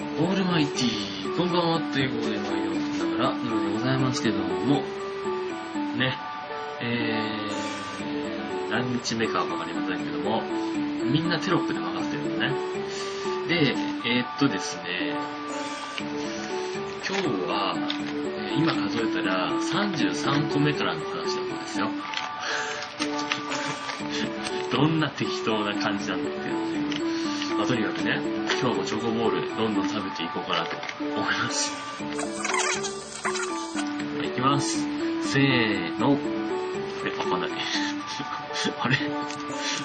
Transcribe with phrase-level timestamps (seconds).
[0.00, 3.00] オールマイティー、こんばんはということで参ります。
[3.00, 4.82] だから、なのでございますけども、
[5.96, 6.16] ね、
[6.80, 10.44] えー、何日目かはわかりませんけども、
[11.10, 12.52] みんなテロップで分かってるのね。
[13.48, 13.74] で、
[14.06, 15.16] えー、っとですね、
[17.04, 17.74] 今日は、
[18.56, 21.90] 今数えたら33個目からの話だそうですよ。
[24.70, 26.58] どんな適当な感じなんだっていう。
[27.56, 28.20] まあ、とにかくね、
[28.60, 31.72] 今日もチョコボールどんどん食べていこうかなと思います。
[34.24, 34.78] いきます。
[35.22, 36.16] せーの。
[37.02, 37.50] あれ、わかんない。
[38.80, 38.96] あれ？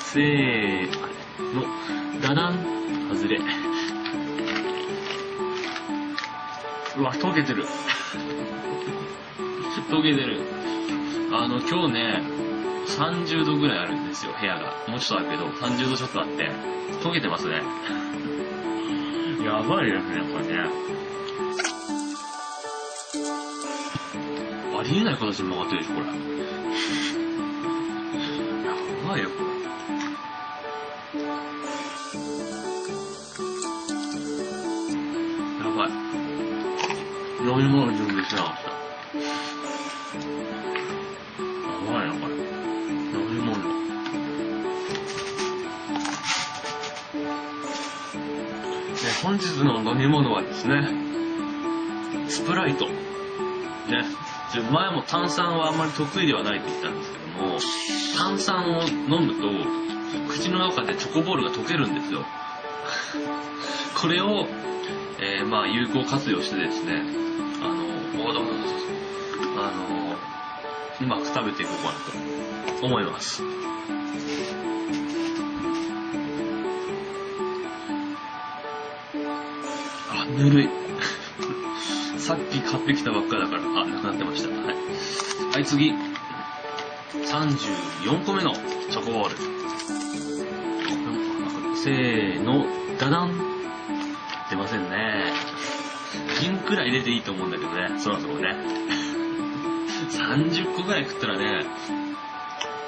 [0.00, 0.86] せー
[1.54, 1.64] の。
[2.20, 2.58] ダダン。
[3.14, 3.40] 外れ。
[6.96, 7.64] うわ、溶けてる。
[9.90, 10.40] 溶けてる。
[11.32, 12.22] あの、今日ね、
[12.96, 14.74] 30度ぐらいあるんですよ、部屋が。
[14.86, 16.50] もうちょっとあるけど、30度ちょっとあって、
[17.02, 17.62] 溶けてますね。
[19.44, 20.58] やばいですね、これね。
[24.78, 26.06] ありえない形に曲がってるでしょ、これ。
[28.66, 28.74] や
[29.08, 29.52] ばいよ、これ。
[35.64, 35.90] やばい。
[37.40, 39.51] 飲み物準備してなかった。
[49.22, 50.88] 本日の飲み物はですね、
[52.28, 52.86] スプライト。
[52.86, 54.04] ね、
[54.70, 57.58] 前も炭酸はあんまり得意ではないって言ったんですけども、
[58.16, 59.48] 炭酸を飲むと、
[60.28, 62.24] 口の中でチョコボールが溶けるんですよ。
[64.00, 64.46] これを、
[65.18, 67.02] えーまあ、有効活用してですね、
[67.60, 68.52] あの、おどどおど
[69.58, 70.16] あの、
[71.00, 73.42] うまく食べていこうかなと思います。
[80.14, 80.68] あ、ぬるい。
[82.18, 84.48] さっき買ってきたばっかだから、あ、なくなってました。
[84.48, 84.76] はい。
[85.54, 85.92] はい、次。
[87.12, 88.52] 34個目の
[88.90, 89.36] チョコボール。
[91.76, 92.66] せーの、
[92.98, 93.32] ダダン。
[94.50, 95.32] 出ませんね。
[96.40, 98.54] 銀くらい入れていいと思うんだけどね、そろそろね。
[100.12, 101.64] 30個ぐらい食ったらね、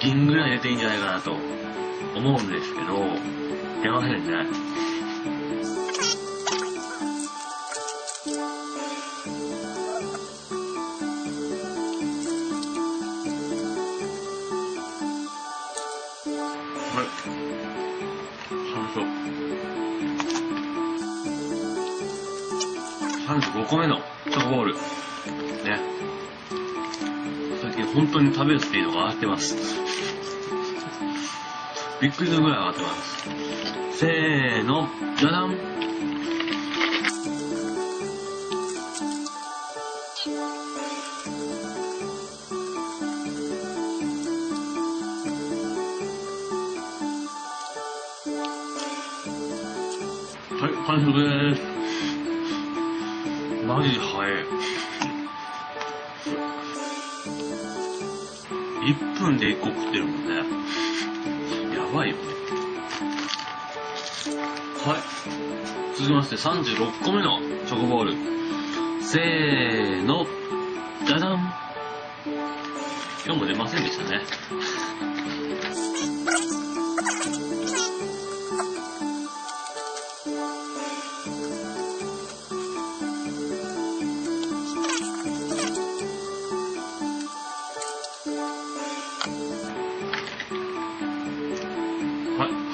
[0.00, 1.36] 銀ぐらい入れていいんじゃないかなと
[2.14, 3.06] 思うんですけど、
[3.82, 4.46] 出ませんね。
[23.40, 24.00] 35個目の
[24.30, 24.74] チョコボール。
[24.74, 24.80] ね。
[27.60, 29.56] 最近本当に食べるスピードが上がってます。
[32.00, 33.98] びっくりするぐらい上がってます。
[33.98, 35.48] せーの、じゃだん。
[50.60, 51.83] はい、完食です。
[53.74, 54.44] マジで早い。
[58.84, 60.36] 1分で1個食ってるもんね。
[61.76, 62.22] やばいよね。
[64.86, 65.96] はい。
[65.96, 68.14] 続きまして36個目のチョコボール。
[69.02, 70.24] せーの、
[71.04, 71.52] じゃじゃん。
[73.26, 74.20] 今日も出ませんでしたね。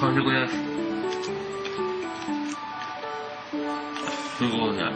[0.01, 0.55] はい、完食です。
[4.37, 4.91] すごいね。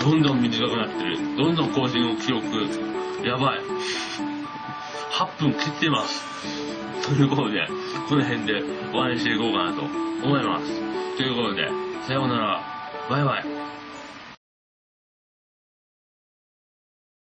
[0.00, 1.36] どんどん短くなってる。
[1.36, 2.46] どんどん更新を記録。
[3.22, 3.60] やばい。
[5.12, 6.24] 8分切ってます。
[7.06, 7.68] ということで、
[8.08, 10.80] この辺で終わりにしていこうかなと思います。
[11.18, 11.68] ということで、
[12.06, 12.62] さようなら。
[13.10, 13.81] バイバイ。